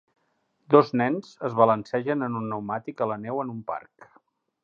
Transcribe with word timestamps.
Dos 0.75 0.87
nens 1.01 1.29
es 1.49 1.57
balancegen 1.59 2.27
en 2.29 2.39
un 2.41 2.49
neumàtic 2.53 3.03
a 3.03 3.09
la 3.13 3.21
neu 3.27 3.43
en 3.45 3.55
un 3.57 3.61
parc. 3.71 4.09